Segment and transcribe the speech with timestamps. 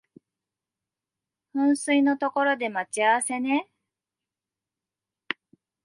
[1.55, 3.69] 噴水の所で待ち合わせね